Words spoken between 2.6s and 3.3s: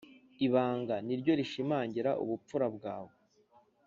bwawe